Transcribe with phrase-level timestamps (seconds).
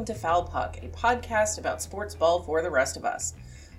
[0.00, 3.34] Welcome to Foul Puck, a podcast about sports ball for the rest of us.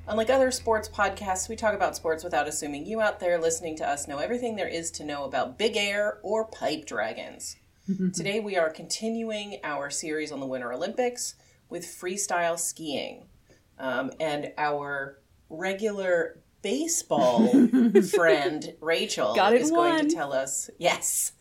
[0.07, 3.89] Unlike other sports podcasts, we talk about sports without assuming you out there listening to
[3.89, 7.55] us know everything there is to know about big air or pipe dragons.
[8.13, 11.33] Today, we are continuing our series on the Winter Olympics
[11.71, 13.25] with freestyle skiing.
[13.79, 15.17] Um, and our
[15.49, 17.47] regular baseball
[18.13, 20.07] friend, Rachel, is going one.
[20.07, 21.31] to tell us, yes,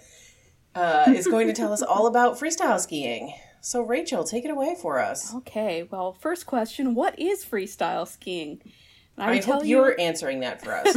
[0.74, 3.34] uh, is going to tell us all about freestyle skiing.
[3.60, 5.34] So, Rachel, take it away for us.
[5.34, 8.60] Okay, well, first question What is freestyle skiing?
[9.16, 10.96] And I, would hope you're answering that for us.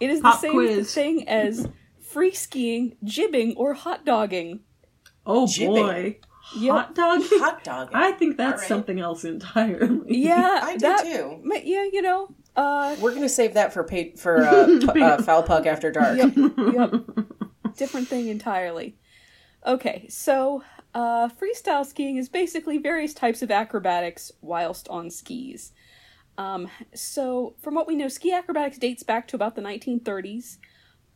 [0.00, 0.92] it is Pop the same quiz.
[0.92, 1.68] thing as
[2.00, 4.60] free skiing, jibbing, or hot dogging.
[5.24, 5.74] Oh Jibbing.
[5.74, 6.16] boy.
[6.58, 6.72] Yep.
[6.74, 7.20] Hot dog?
[7.24, 7.90] hot dog.
[7.94, 8.68] I think that's All right.
[8.68, 10.18] something else entirely.
[10.18, 11.40] Yeah, I do that, too.
[11.42, 15.22] ma- Yeah, you know, uh, We're gonna save that for pa- for uh, pu- uh,
[15.22, 16.18] foul puck after dark.
[16.18, 16.92] yep, yep,
[17.76, 18.96] different thing entirely.
[19.66, 20.62] Okay, so
[20.94, 25.72] uh, freestyle skiing is basically various types of acrobatics whilst on skis.
[26.38, 30.58] Um, so, from what we know, ski acrobatics dates back to about the 1930s.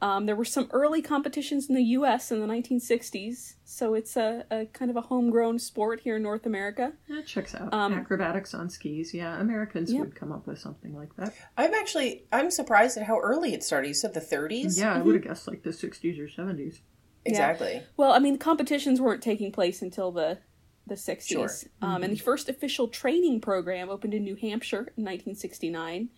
[0.00, 2.30] Um, there were some early competitions in the U.S.
[2.30, 6.46] in the 1960s, so it's a, a kind of a homegrown sport here in North
[6.46, 6.92] America.
[7.08, 7.74] That checks out.
[7.74, 9.12] Um, Acrobatics on skis.
[9.12, 10.00] Yeah, Americans Yep.
[10.00, 11.34] would come up with something like that.
[11.56, 13.88] I'm actually I'm surprised at how early it started.
[13.88, 14.78] You said the 30s.
[14.78, 16.78] Yeah, I would have guessed like the 60s or 70s.
[17.24, 17.82] Exactly.
[17.96, 20.38] Well, I mean, competitions weren't taking place until the
[20.86, 21.26] the 60s.
[21.26, 21.50] Sure.
[21.82, 26.08] Um, and the first official training program opened in New Hampshire in 1969.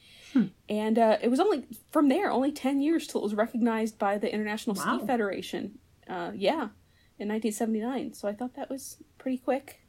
[0.68, 4.16] And uh, it was only from there, only 10 years till it was recognized by
[4.16, 4.98] the International Wow.
[4.98, 5.78] Ski Federation.
[6.08, 6.68] Uh, yeah,
[7.18, 8.14] in 1979.
[8.14, 9.80] So I thought that was pretty quick.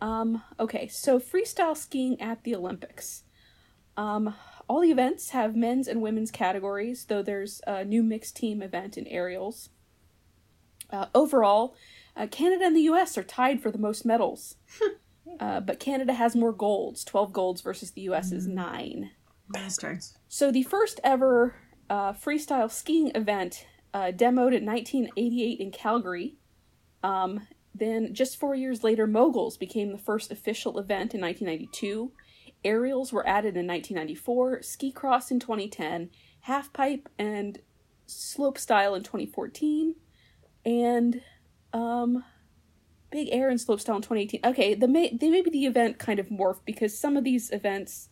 [0.00, 3.22] Um, okay, so freestyle skiing at the Olympics.
[3.96, 4.34] Um,
[4.68, 8.98] all the events have men's and women's categories, though there's a new mixed team event
[8.98, 9.68] in aerials.
[10.92, 11.74] Uh, overall,
[12.16, 13.16] uh, Canada and the U.S.
[13.16, 14.56] are tied for the most medals,
[15.40, 18.32] uh, but Canada has more golds, twelve golds versus the U.S.
[18.32, 19.10] is nine.
[19.48, 20.16] Bastards.
[20.28, 21.56] So the first ever
[21.90, 26.36] uh, freestyle skiing event uh, demoed in 1988 in Calgary.
[27.02, 32.12] Um, then, just four years later, moguls became the first official event in 1992.
[32.64, 36.10] Aerials were added in 1994, ski cross in 2010,
[36.40, 37.58] half pipe and
[38.06, 39.96] slope style in 2014,
[40.64, 41.20] and
[41.72, 42.24] um,
[43.10, 44.40] big air and slope style in 2018.
[44.44, 48.08] Okay, the may they maybe the event kind of morphed because some of these events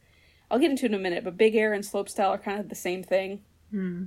[0.50, 2.68] I'll get into in a minute, but big air and slope style are kind of
[2.68, 3.42] the same thing.
[3.70, 4.04] Hmm.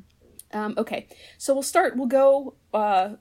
[0.51, 1.95] Um, okay, so we'll start.
[1.95, 3.15] We'll go uh,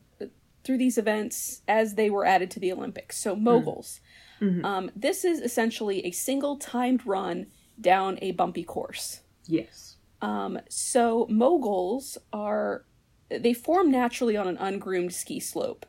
[0.64, 3.18] through these events as they were added to the Olympics.
[3.18, 4.00] So moguls.
[4.38, 4.64] Hmm.
[4.64, 7.46] Um, this is essentially a single timed run
[7.80, 9.20] down a bumpy course.
[9.46, 9.96] Yes.
[10.20, 12.84] Um, so moguls are
[13.40, 15.86] they form naturally on an ungroomed ski slope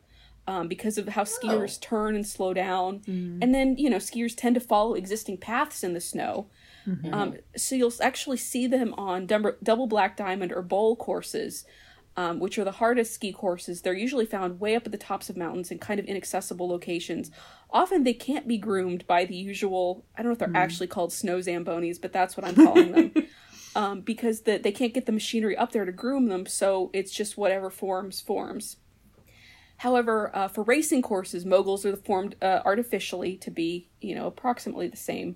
[0.47, 3.01] um, because of how skiers turn and slow down,
[3.41, 6.47] and then you know skiers tend to follow existing paths in the snow.
[7.13, 11.63] Um, so you'll actually see them on double, double black diamond or bowl courses,
[12.17, 13.81] um, which are the hardest ski courses.
[13.81, 17.31] They're usually found way up at the tops of mountains in kind of inaccessible locations.
[17.71, 20.03] Often they can't be groomed by the usual.
[20.17, 23.11] I don't know if they're actually called snow zambonis, but that's what I'm calling them
[23.93, 27.11] um, because the, they can't get the machinery up there to groom them, so it's
[27.11, 28.77] just whatever forms forms.
[29.77, 34.87] However, uh, for racing courses, moguls are formed uh, artificially to be, you know, approximately
[34.87, 35.35] the same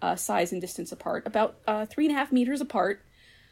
[0.00, 3.04] uh, size and distance apart, about uh, three and a half meters apart.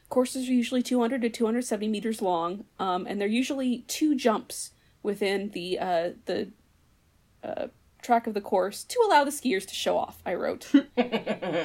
[0.08, 4.72] Courses are usually 200 to 270 meters long, um, and they're usually two jumps
[5.02, 6.50] within the uh, the
[7.44, 7.68] uh,
[8.02, 10.22] track of the course to allow the skiers to show off.
[10.24, 10.72] I wrote.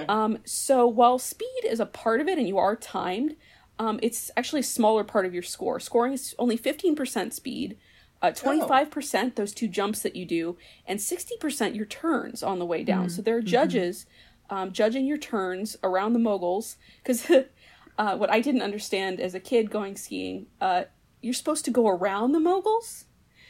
[0.07, 3.35] Um, so while speed is a part of it and you are timed,
[3.79, 5.79] um, it's actually a smaller part of your score.
[5.79, 7.77] Scoring is only 15% speed,
[8.21, 12.83] uh, 25% those two jumps that you do, and 60% your turns on the way
[12.83, 13.09] down.
[13.09, 14.05] So there are judges
[14.49, 16.77] um, judging your turns around the moguls.
[17.03, 17.29] Because
[17.97, 20.83] uh, what I didn't understand as a kid going skiing, uh,
[21.21, 23.05] you're supposed to go around the moguls,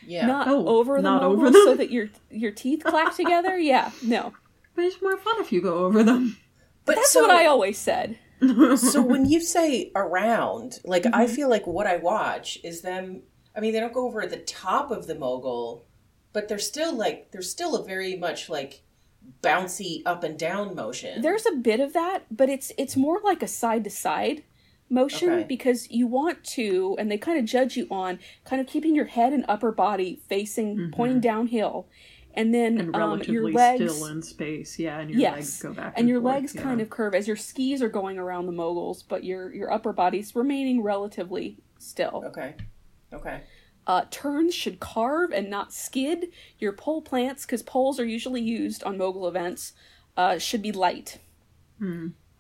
[0.08, 0.26] Yeah.
[0.28, 1.62] not Oh, over the not moguls, over them?
[1.66, 3.58] so that your your teeth clack together.
[3.58, 4.34] Yeah, no.
[4.76, 6.38] But it's more fun if you go over them.
[6.86, 8.18] but That's so, what I always said.
[8.76, 11.16] so when you say around, like Mm-hmm.
[11.16, 13.24] I feel like what I watch is them.
[13.56, 15.86] I mean, they don't go over the top of the mogul,
[16.34, 18.84] but they're still like there's still a very much like
[19.42, 21.22] bouncy up and down motion.
[21.22, 24.44] There's a bit of that, but it's it's more like a side to side
[24.90, 25.46] motion Okay.
[25.48, 29.06] because you want to and they kind of judge you on kind of keeping your
[29.06, 31.88] head and upper body facing pointing downhill
[32.36, 34.78] and then And um, relatively your legs still in space.
[34.78, 35.94] Yeah, and your yes legs go back.
[35.98, 36.62] and your forth, legs yeah.
[36.62, 39.92] kind of curve as your skis are going around the moguls but your your upper
[39.94, 42.54] body's remaining relatively still okay,
[43.14, 43.42] okay.
[43.88, 46.30] Uh, turns should carve and not skid.
[46.58, 49.74] Your pole plants, because poles are usually used on mogul events,
[50.18, 51.20] uh, should be light.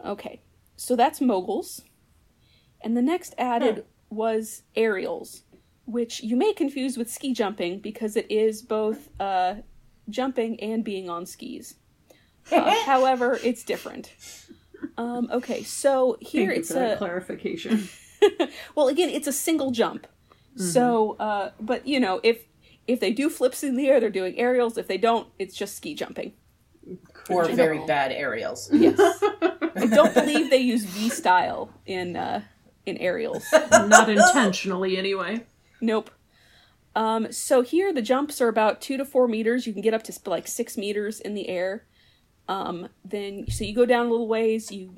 [0.03, 0.41] Okay,
[0.75, 1.83] so that's moguls.
[2.85, 5.41] And the next added was aerials,
[5.85, 9.55] which you may confuse with ski jumping because it is both uh,
[10.07, 11.75] jumping and being on skis.
[12.51, 14.13] Uh, however, it's different.
[14.99, 17.89] Um, okay, so here Thank you it's for that a clarification.
[18.75, 20.07] well again it's a single jump.
[20.57, 22.45] So, uh, but you know if
[22.87, 24.77] if they do flips in the air, they're doing aerials.
[24.77, 26.33] If they don't, it's just ski jumping.
[27.29, 28.69] Or very bad aerials.
[28.71, 28.99] Yes,
[29.75, 32.41] I don't believe they use V style in uh,
[32.85, 33.45] in aerials.
[33.71, 35.45] Not intentionally, anyway.
[35.81, 36.11] Nope.
[36.95, 39.67] Um, so here the jumps are about two to four meters.
[39.67, 41.85] You can get up to like six meters in the air.
[42.47, 44.95] Um, then so you go down a little ways, you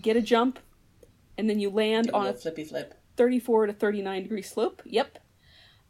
[0.00, 0.60] get a jump,
[1.36, 2.94] and then you land A on a flippy flip.
[3.16, 4.82] 34 to 39 degree slope.
[4.84, 5.18] Yep.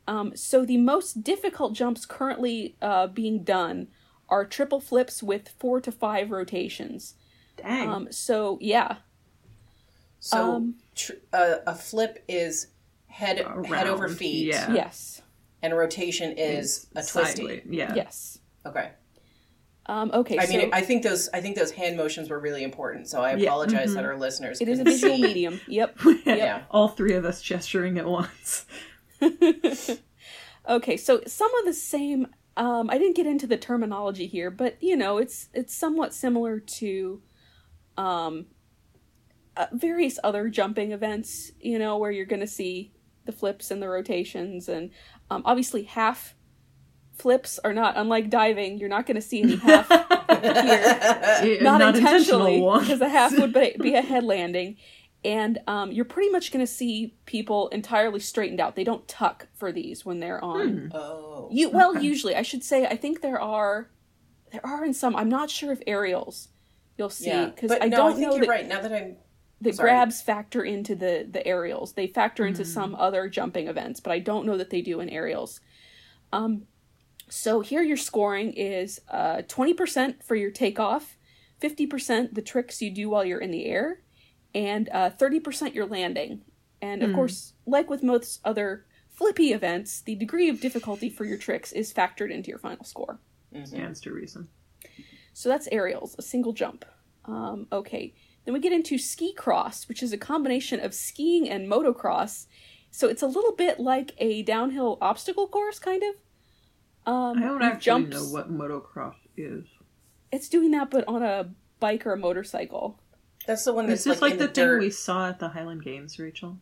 [0.06, 3.88] Um, so the most difficult jumps currently uh, being done
[4.28, 7.14] are triple flips with four to five rotations.
[7.56, 7.88] Dang.
[7.88, 8.96] Um, so yeah,
[10.20, 12.68] So Um, tr- uh, a flip is
[13.06, 14.72] head head over feet, yeah.
[14.72, 15.22] yes,
[15.62, 17.42] and a rotation is a twisty.
[17.42, 17.94] Sideways, Yeah.
[17.94, 18.38] yes.
[18.64, 18.90] Okay.
[19.86, 22.62] Um, okay, I so mean, I think those I think those hand motions were really
[22.62, 23.08] important.
[23.08, 25.22] So I Yeah, apologize that our listeners it is a visual see.
[25.22, 25.60] medium.
[25.66, 25.98] Yep.
[26.26, 26.62] Yeah.
[26.70, 28.66] All three of us gesturing at once.
[30.68, 32.28] Okay, so some of the same.
[32.56, 36.60] Um, I didn't get into the terminology here, but you know, it's it's somewhat similar
[36.60, 37.22] to
[37.96, 38.46] um,
[39.60, 41.52] uh, various other jumping events.
[41.60, 42.92] You know, where you're going to see
[43.26, 44.90] the flips and the rotations, and
[45.30, 46.34] um, obviously half
[47.12, 48.78] flips are not unlike diving.
[48.78, 53.36] You're not going to see any half here, Yeah, not, intentional intentionally, because a half
[53.38, 54.76] would be, be a head landing.
[55.22, 58.74] And um, you're pretty much going to see people entirely straightened out.
[58.74, 61.48] They don't tuck for these when they're on Oh.
[61.52, 63.90] you well, usually I should say I think there are
[64.50, 65.14] there are in some.
[65.14, 66.48] I'm not sure if aerials
[66.96, 67.46] you'll see yeah.
[67.46, 68.66] because But I no, don't I think know you're that right.
[68.66, 69.16] Now that I'm
[69.60, 69.90] the sorry.
[69.90, 71.92] grabs factor into the the aerials.
[71.92, 75.08] They factor into some other jumping events, but I don't know that they do in
[75.08, 75.60] aerials.
[76.32, 76.66] Um,
[77.28, 81.16] so here your scoring is uh twenty percent for your takeoff,
[81.58, 84.02] fifty percent the tricks you do while you're in the air,
[84.54, 86.42] and uh thirty percent your landing.
[86.82, 91.36] And of course, like with most other flippy events, the degree of difficulty for your
[91.36, 93.20] tricks is factored into your final score.
[93.64, 94.48] Stands to reason.
[95.34, 96.86] So that's aerials, a single jump.
[97.26, 98.14] Um, okay.
[98.44, 102.46] Then we get into ski cross, which is a combination of skiing and motocross.
[102.90, 107.12] So it's a little bit like a downhill obstacle course, kind of.
[107.12, 108.16] Um, I don't actually jumps.
[108.16, 109.64] know what motocross is.
[110.32, 111.50] It's doing that, but on a
[111.80, 112.98] bike or a motorcycle.
[113.46, 114.80] that's the one Is that's this like, like in the, the, thing dirt.
[114.80, 116.58] we saw at the Highland Games, Rachel?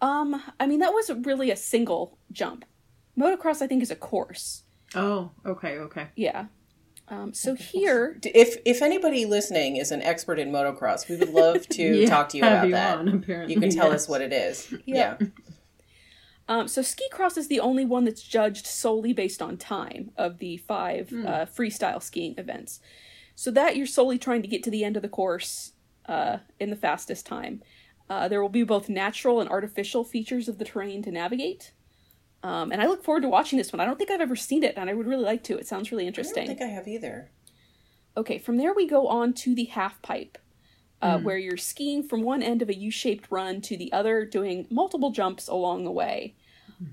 [0.00, 2.64] Um, I mean that wasn't really a single jump.
[3.18, 4.64] Motocross, I think, is a course.
[4.94, 6.08] Oh, okay, okay.
[6.16, 6.46] Yeah.
[7.08, 11.68] Um, so here, If if anybody listening is an expert in motocross, we would love
[11.70, 12.98] to Yeah, talk to you about you that.
[12.98, 14.02] on, apparently, you can tell yes.
[14.02, 14.72] us what it is.
[14.86, 15.16] Yeah.
[15.20, 15.26] Yeah.
[16.46, 20.38] Um, so ski cross is the only one that's judged solely based on time of
[20.40, 22.80] the five uh, freestyle skiing events.
[23.34, 25.72] So that you're solely trying to get to the end of the course
[26.06, 27.62] uh, in the fastest time.
[28.10, 31.72] Uh, there will be both natural and artificial features of the terrain to navigate.
[32.44, 33.80] Um, and I look forward to watching this one.
[33.80, 35.56] I don't think I've ever seen it, and I would really like to.
[35.56, 36.42] It sounds really interesting.
[36.44, 37.30] I don't think I have either.
[38.16, 40.36] Okay, from there we go on to the half pipe,
[41.00, 44.66] uh, where you're skiing from one end of a U-shaped run to the other, doing
[44.70, 46.36] multiple jumps along the way.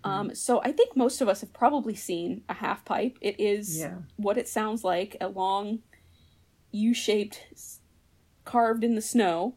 [0.05, 3.17] Um, so I think most of us have probably seen a half pipe.
[3.20, 3.98] It is Yeah.
[4.15, 5.79] what it sounds like a long
[6.72, 7.41] U-shaped,
[8.46, 9.55] carved in the snow.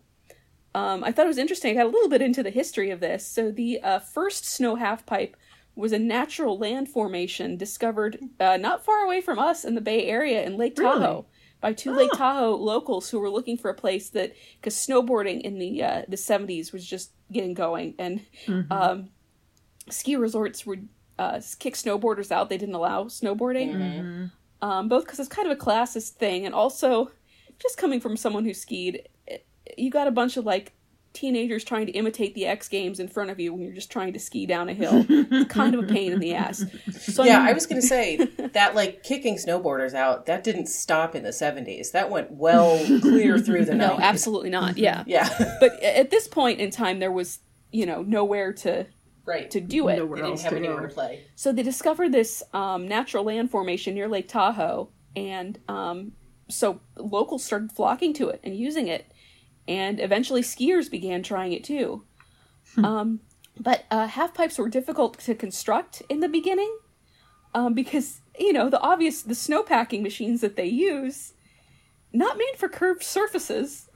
[0.75, 1.71] Um, I thought it was interesting.
[1.71, 3.25] I got a little bit into the history of this.
[3.25, 5.37] So the uh, first snow half pipe
[5.77, 10.07] was a natural land formation discovered uh, not far away from us in the Bay
[10.07, 11.01] Area in Lake Really?
[11.01, 11.27] Tahoe
[11.61, 15.59] by two Lake Tahoe locals who were looking for a place that because snowboarding in
[15.59, 18.21] the uh, the seventies was just getting going and
[18.71, 19.09] um,
[19.91, 20.89] ski resorts would
[21.19, 22.49] uh, kick snowboarders out.
[22.51, 24.31] They didn't allow snowboarding,
[24.63, 27.11] um, both because it's kind of a classist thing and also
[27.61, 29.09] just coming from someone who skied.
[29.27, 29.47] it-
[29.79, 30.73] You got a bunch of like
[31.15, 34.13] teenagers trying to imitate the X Games in front of you when you're just trying
[34.13, 35.07] to ski down a hill.
[35.09, 36.63] it's kind of a pain in the ass.
[36.93, 38.17] So Yeah, mean- I was going to say
[38.53, 41.93] that like kicking snowboarders out, that didn't stop in the 70s.
[41.93, 43.77] That went well clear through the 90s.
[43.79, 44.77] no, absolutely not.
[44.77, 45.57] Yeah, Yeah.
[45.61, 47.39] but at this point in time, there was
[47.73, 48.87] you know nowhere to
[49.25, 49.51] right.
[49.51, 49.97] to do it.
[49.97, 50.89] Nowhere they didn't else have to anywhere go.
[50.89, 51.25] to play.
[51.37, 56.13] So they discovered this um, natural land formation near Lake Tahoe, and um,
[56.49, 59.11] so locals started flocking to it and using it,
[59.67, 62.05] and eventually skiers began trying it too.
[62.79, 63.21] um,
[63.59, 66.77] But uh, half pipes were difficult to construct in the beginning
[67.55, 71.35] um, because, you know, the obvious, the snowpacking machines that they use,
[72.13, 73.89] not made for curved surfaces.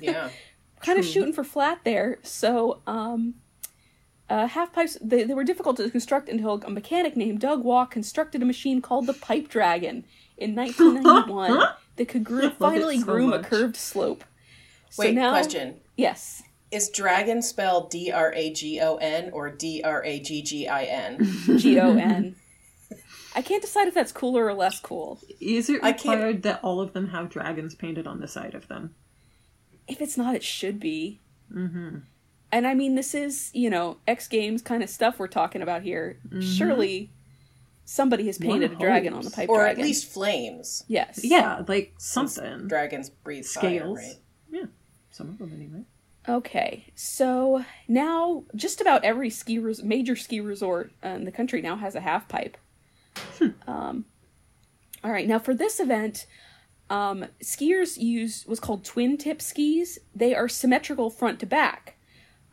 [0.00, 0.30] Yeah.
[0.80, 2.18] kind of shooting for flat there.
[2.22, 3.34] So, um,
[4.28, 7.84] uh, half pipes they, they were difficult to construct until a mechanic named Doug Waugh
[7.84, 10.04] constructed a machine called the Pipe Dragon
[10.38, 11.62] in 1991
[11.96, 14.24] that could gro- it finally so groom a curved slope.
[14.92, 15.80] So Wait, now, question.
[15.96, 20.42] Yes, Is dragon spelled D R A G O N or D R A G
[20.42, 21.18] G I N?
[21.56, 22.36] G O N.
[23.34, 25.18] I can't decide if that's cooler or less cool.
[25.40, 28.54] Is it I can't- required that all of them have dragons painted on the side
[28.54, 28.94] of them?
[29.88, 31.20] If it's not, it should be.
[31.50, 31.98] Mm-hmm.
[32.52, 35.80] And I mean, this is you know X Games kind of stuff we're talking about
[35.82, 36.18] here.
[36.42, 37.10] Surely
[37.86, 39.80] somebody has painted a dragon on the pipe Or dragon.
[39.80, 40.84] at least flames.
[40.86, 42.68] yes, Yeah, like something.
[42.68, 43.98] Dragons breathe Scales.
[43.98, 44.16] fire, right?
[45.12, 45.82] Yeah, some of them anyway.
[46.28, 51.76] Okay, so now just about every ski res- major ski resort in the country now
[51.76, 52.56] has a half pipe.
[53.66, 54.04] um,
[55.02, 56.26] all right, now for this event,
[56.90, 59.98] um, skiers use what's called twin tip skis.
[60.14, 61.96] They are symmetrical front to back.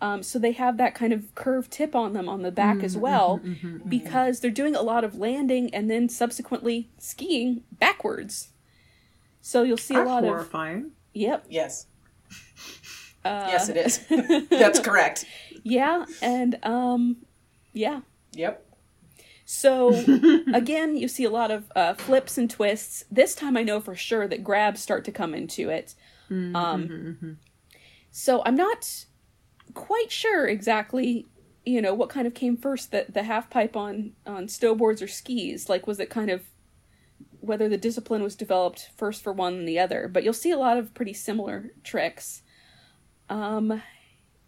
[0.02, 2.96] Um, so they have that kind of curved tip on them on the back as
[2.96, 3.42] well
[3.88, 8.48] because they're doing a lot of landing and then subsequently skiing backwards.
[9.42, 10.92] So you'll see a That's lot of horrifying.
[11.14, 11.86] yep, Yes.
[13.26, 14.48] Uh, yes, it is.
[14.50, 15.26] That's correct.
[15.64, 17.18] yeah, and um,
[17.74, 18.02] yeah.
[18.34, 18.66] Yep.
[19.46, 19.90] So
[20.54, 23.04] again, you see a lot of uh, flips and twists.
[23.10, 25.96] This time, I know for sure that grabs start to come into it.
[26.30, 27.40] Um,
[28.12, 29.06] so I'm not
[29.74, 31.26] quite sure exactly,
[31.66, 35.08] you know, what kind of came first, the the half pipe on on snowboards or
[35.08, 35.68] skis.
[35.68, 36.44] Like, was it kind of
[37.42, 40.08] whether the discipline was developed first for one than the other?
[40.08, 42.42] But you'll see a lot of pretty similar tricks.
[43.30, 43.82] Um,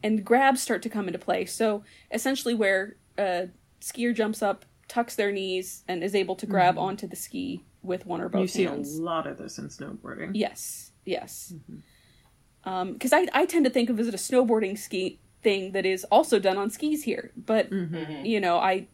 [0.04, 1.46] and grabs start to come into play.
[1.46, 6.76] So essentially, where a skier jumps up, tucks their knees, and is able to grab
[6.76, 6.84] mm-hmm.
[6.84, 8.98] onto the ski with one or both You see hands.
[8.98, 10.32] a lot of this in snowboarding.
[10.34, 11.54] Yes, yes.
[11.56, 12.70] Mm-hmm.
[12.70, 15.86] Um, because I I tend to think of it as a snowboarding ski thing that
[15.86, 18.26] is also done on skis here, but mm-hmm.
[18.26, 18.88] you know I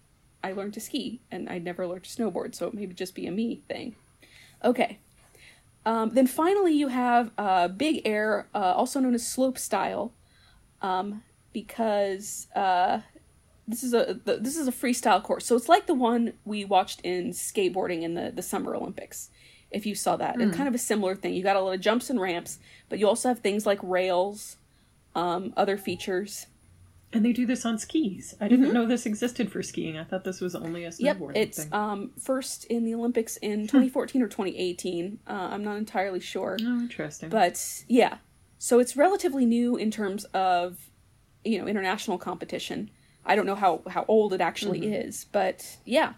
[0.47, 3.27] I learned to ski and I never learned to snowboard, so it may just be
[3.27, 3.95] a me thing.
[4.63, 4.99] Okay.
[5.85, 10.13] Um, then finally, you have uh, big air, uh, also known as slope style,
[10.81, 11.23] um,
[11.53, 13.01] because uh,
[13.67, 15.45] this is a the, this is a freestyle course.
[15.45, 19.29] So it's like the one we watched in skateboarding in the the Summer Olympics.
[19.69, 21.33] If you saw that, it's kind of a similar thing.
[21.33, 24.55] You got a lot of jumps and ramps, but you also have things like rails,
[25.13, 26.47] um, other features.
[27.13, 28.35] And they do this on skis.
[28.41, 29.97] I didn't know this existed for skiing.
[29.97, 31.05] I thought this was only a Mm-hmm.
[31.05, 31.73] Yep, snowboarding it's thing.
[31.73, 35.19] um, first in the Olympics in 2014 or 2018.
[35.27, 36.57] Uh, I'm not entirely sure.
[36.61, 37.29] oh, interesting.
[37.29, 38.17] but yeah
[38.59, 40.89] so it's relatively new in terms of
[41.45, 42.89] you know international competition
[43.23, 46.13] i don't know how how old it actually is but yeah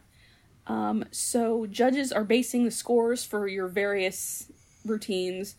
[0.67, 4.49] um so judges are basing the scores for your various
[4.85, 5.55] routines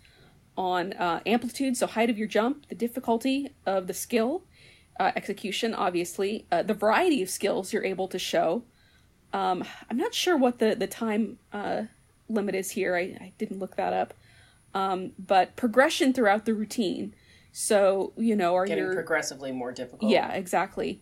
[0.56, 4.42] on uh, amplitude so height of your jump the difficulty of the skill
[5.00, 8.62] uh, execution obviously uh, the variety of skills you're able to show
[9.32, 11.82] um i'm not sure what the the time uh
[12.28, 14.14] limit is here i, I didn't look that up
[14.74, 17.14] um, but progression throughout the routine.
[17.52, 20.10] So you know, are Getting your progressively more difficult.
[20.10, 21.00] yeah exactly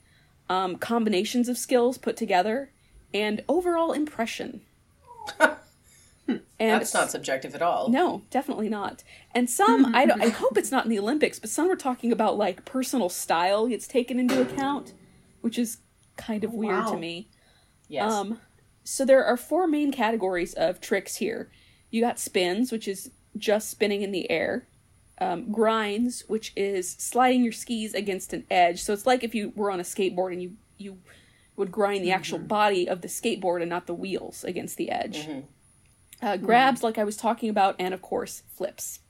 [0.48, 2.72] um, combinations of skills put together
[3.12, 4.62] and overall impression.
[6.28, 7.88] and That's not subjective at all.
[7.88, 9.02] no, definitely not.
[9.35, 10.23] And some I don't.
[10.23, 13.66] I hope it's not in the Olympics, but some are talking about like personal style
[13.66, 14.92] gets taken into account,
[15.40, 15.78] which is
[16.16, 17.28] kind of weird to me.
[17.88, 18.12] Yes.
[18.12, 18.40] Um,
[18.85, 21.50] so there are four main categories of tricks here.
[21.90, 24.66] You got spins, which is just spinning in the air.
[25.20, 28.80] Um, grinds, which is sliding your skis against an edge.
[28.82, 30.99] So it's like if you were on a skateboard and you you
[31.56, 35.26] would grind the actual body of the skateboard and not the wheels against the edge.
[36.20, 39.00] Uh, grabs, like I was talking about, and of course flips.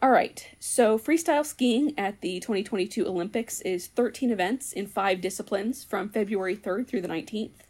[0.00, 5.82] All right, so freestyle skiing at the 2022 Olympics is 13 events in five disciplines
[5.82, 7.62] from February 3rd through the 19th.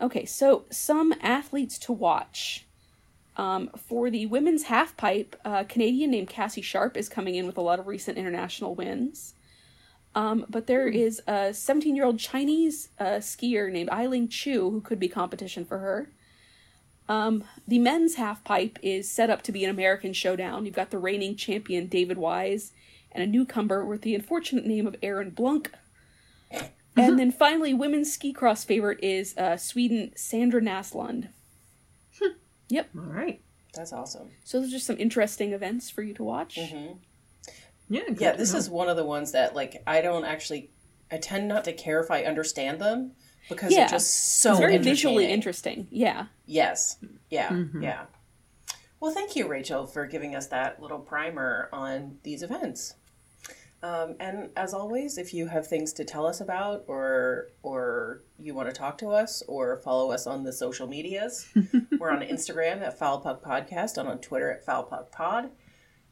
[0.00, 2.64] Okay, so some athletes to watch.
[3.36, 7.56] Um, for the women's half pipe, a Canadian named Cassie Sharpe is coming in with
[7.56, 9.34] a lot of recent international wins.
[10.14, 14.80] Um, but there is a 17 year old Chinese uh, skier named Eileen Gu who
[14.80, 16.10] could be competition for her.
[17.08, 20.66] Um, the men's half pipe is set up to be an American showdown.
[20.66, 22.72] You've got the reigning champion David Wise
[23.12, 25.72] and a newcomer with the unfortunate name of Aaron Blunk.
[26.96, 31.28] And then finally, women's ski cross favorite is uh, Sweden Sandra Naslund.
[32.68, 32.88] yep.
[32.96, 33.40] All right.
[33.74, 34.30] That's awesome.
[34.44, 36.56] So those are some interesting events for you to watch.
[36.56, 36.96] Yeah.
[37.88, 38.58] good Yeah, to this know.
[38.58, 40.70] is one of the ones that like I don't actually
[41.10, 43.12] I tend not to care if I understand them
[43.48, 43.78] because Yeah.
[43.80, 45.86] they're just so it's very visually interesting.
[45.90, 46.26] Yeah.
[46.46, 46.96] Yes.
[47.30, 47.48] Yeah.
[47.48, 47.82] Mm-hmm.
[47.82, 48.04] Yeah.
[49.00, 52.94] Well, thank you, Rachel, for giving us that little primer on these events.
[53.80, 58.52] Um, and as always, if you have things to tell us about, or or you
[58.52, 61.46] want to talk to us, or follow us on the social medias,
[62.00, 65.50] we're on Instagram at FoulPuck Podcast, and on Twitter at FoulPuckPod,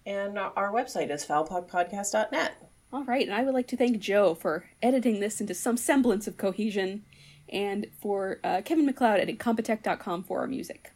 [0.07, 2.53] and our website is foulpuckpodcast.net.
[2.93, 6.29] All right, and I would like to thank Joe for editing this into some semblance
[6.29, 7.03] of cohesion,
[7.49, 10.93] and for uh, Kevin MacLeod at Incompetech.com for our music.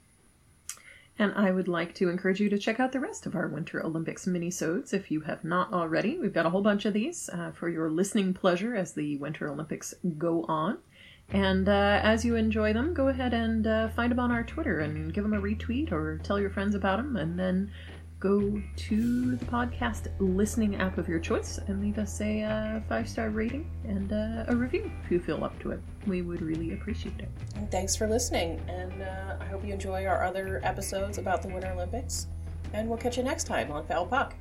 [1.18, 3.84] And I would like to encourage you to check out the rest of our Winter
[3.84, 6.18] Olympics minisodes if you have not already.
[6.18, 9.46] We've got a whole bunch of these uh, for your listening pleasure as the Winter
[9.48, 10.78] Olympics go on.
[11.28, 14.80] And uh, as you enjoy them, go ahead and uh, find them on our Twitter
[14.80, 17.16] and give them a retweet or tell your friends about them.
[17.16, 17.70] And then
[18.20, 23.08] go to the podcast listening app of your choice and leave us a uh, five
[23.08, 25.80] star rating and uh, a review if you feel up to it.
[26.06, 27.30] We would really appreciate it.
[27.56, 31.48] And thanks for listening, and uh, I hope you enjoy our other episodes about the
[31.48, 32.26] Winter Olympics.
[32.72, 34.34] And we'll catch you next time on Foul Puck.